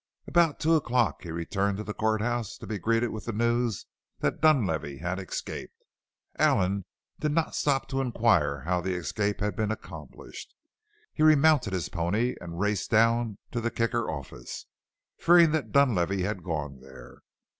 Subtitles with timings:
[0.33, 3.85] At two o'clock he returned to the court house to be greeted with the news
[4.17, 5.85] that Dunlavey had escaped.
[6.39, 6.85] Allen
[7.19, 10.55] did not stop to inquire how the escape had been accomplished.
[11.13, 14.65] He remounted his pony and raced down to the Kicker office,
[15.19, 17.21] fearing that Dunlavey had gone there.